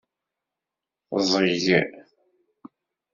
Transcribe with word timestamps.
Ẓẓeg. 1.25 1.65